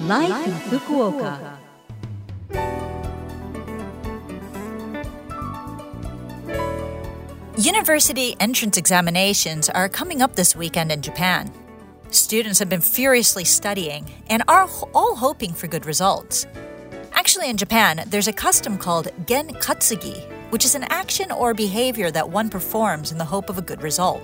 [0.00, 1.58] Life, in Fukuoka.
[7.58, 11.52] University entrance examinations are coming up this weekend in Japan.
[12.10, 16.46] Students have been furiously studying and are all hoping for good results.
[17.12, 22.10] Actually, in Japan, there's a custom called gen katsugi, which is an action or behavior
[22.10, 24.22] that one performs in the hope of a good result.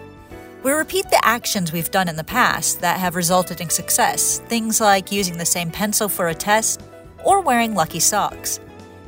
[0.67, 4.81] We repeat the actions we've done in the past that have resulted in success, things
[4.81, 6.83] like using the same pencil for a test
[7.25, 8.59] or wearing lucky socks.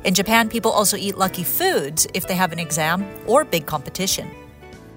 [0.05, 4.31] In Japan, people also eat lucky foods if they have an exam or big competition.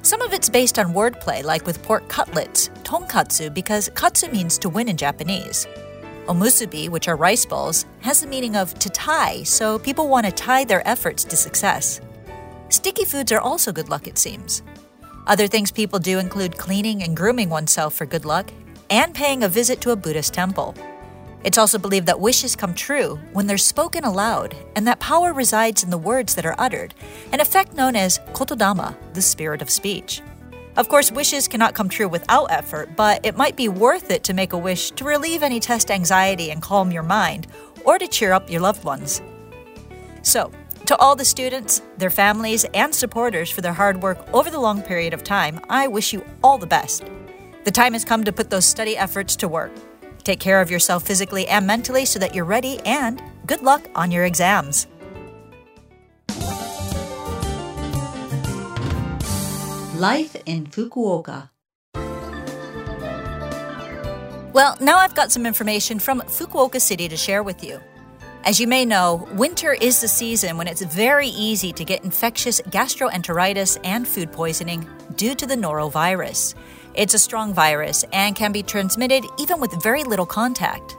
[0.03, 4.69] Some of it's based on wordplay, like with pork cutlets, tonkatsu, because katsu means to
[4.69, 5.67] win in Japanese.
[6.27, 10.31] Omusubi, which are rice balls, has the meaning of to tie, so people want to
[10.31, 12.01] tie their efforts to success.
[12.69, 14.63] Sticky foods are also good luck, it seems.
[15.27, 18.51] Other things people do include cleaning and grooming oneself for good luck
[18.91, 20.75] and paying a visit to a Buddhist temple.
[21.45, 25.83] It's also believed that wishes come true when they're spoken aloud and that power resides
[25.83, 26.95] in the words that are uttered,
[27.33, 30.23] an effect known as kotodama, the spirit of speech.
[30.77, 34.35] Of course, wishes cannot come true without effort, but it might be worth it to
[34.35, 37.47] make a wish to relieve any test anxiety and calm your mind,
[37.85, 39.21] or to cheer up your loved ones.
[40.23, 40.51] So,
[40.87, 44.83] to all the students, their families, and supporters for their hard work over the long
[44.83, 47.05] period of time, I wish you all the best.
[47.65, 49.73] The time has come to put those study efforts to work.
[50.25, 54.11] Take care of yourself physically and mentally so that you're ready, and good luck on
[54.11, 54.87] your exams.
[59.95, 61.51] Life in Fukuoka.
[64.53, 67.81] Well, now I've got some information from Fukuoka City to share with you.
[68.45, 72.61] As you may know, winter is the season when it's very easy to get infectious
[72.63, 76.57] gastroenteritis and food poisoning due to the norovirus.
[76.95, 80.97] It's a strong virus and can be transmitted even with very little contact.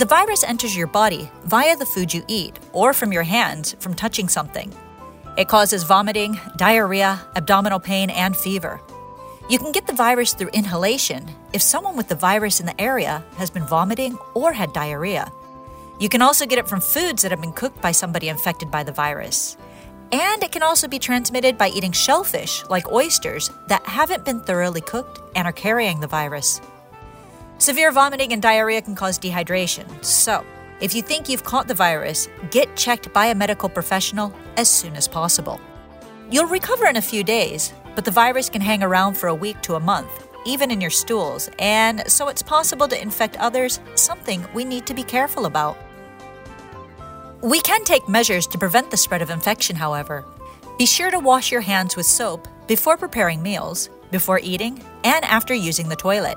[0.00, 3.94] The virus enters your body via the food you eat or from your hands from
[3.94, 4.74] touching something.
[5.38, 8.80] It causes vomiting, diarrhea, abdominal pain, and fever.
[9.48, 13.22] You can get the virus through inhalation if someone with the virus in the area
[13.36, 15.30] has been vomiting or had diarrhea.
[15.98, 18.82] You can also get it from foods that have been cooked by somebody infected by
[18.82, 19.56] the virus.
[20.12, 24.80] And it can also be transmitted by eating shellfish, like oysters, that haven't been thoroughly
[24.80, 26.60] cooked and are carrying the virus.
[27.58, 30.44] Severe vomiting and diarrhea can cause dehydration, so
[30.80, 34.94] if you think you've caught the virus, get checked by a medical professional as soon
[34.94, 35.58] as possible.
[36.30, 39.62] You'll recover in a few days, but the virus can hang around for a week
[39.62, 44.46] to a month, even in your stools, and so it's possible to infect others, something
[44.52, 45.78] we need to be careful about.
[47.46, 50.24] We can take measures to prevent the spread of infection, however.
[50.78, 55.54] Be sure to wash your hands with soap before preparing meals, before eating, and after
[55.54, 56.36] using the toilet.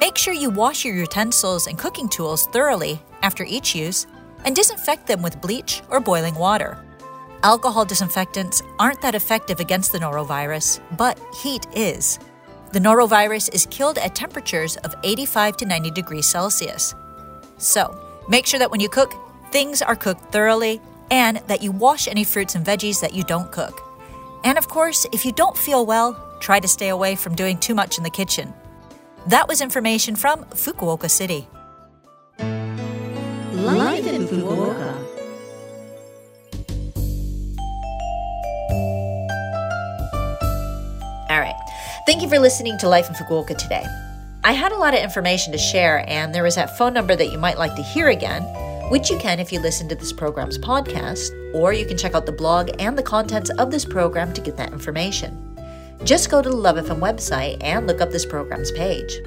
[0.00, 4.08] Make sure you wash your utensils and cooking tools thoroughly after each use
[4.44, 6.76] and disinfect them with bleach or boiling water.
[7.44, 12.18] Alcohol disinfectants aren't that effective against the norovirus, but heat is.
[12.72, 16.96] The norovirus is killed at temperatures of 85 to 90 degrees Celsius.
[17.58, 17.96] So,
[18.28, 19.14] make sure that when you cook,
[19.50, 20.80] things are cooked thoroughly
[21.10, 23.80] and that you wash any fruits and veggies that you don't cook.
[24.44, 27.74] And of course, if you don't feel well, try to stay away from doing too
[27.74, 28.52] much in the kitchen.
[29.26, 31.48] That was information from Fukuoka City.
[32.38, 35.06] Life in Fukuoka.
[41.28, 41.56] All right.
[42.06, 43.84] Thank you for listening to Life in Fukuoka today.
[44.44, 47.32] I had a lot of information to share, and there was that phone number that
[47.32, 48.44] you might like to hear again,
[48.88, 52.26] which you can if you listen to this program's podcast, or you can check out
[52.26, 55.42] the blog and the contents of this program to get that information.
[56.04, 59.20] Just go to the Love FM website and look up this program's page.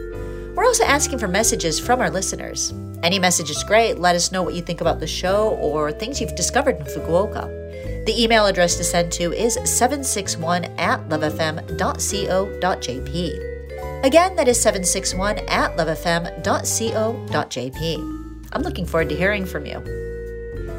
[0.56, 2.74] We're also asking for messages from our listeners.
[3.02, 3.98] Any message is great.
[3.98, 8.06] Let us know what you think about the show or things you've discovered in Fukuoka.
[8.06, 14.04] The email address to send to is 761 at lovefm.co.jp.
[14.04, 18.19] Again, that is 761 at lovefm.co.jp.
[18.52, 19.80] I'm looking forward to hearing from you.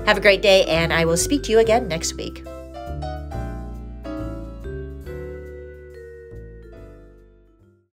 [0.07, 2.45] Have a great day, and I will speak to you again next week.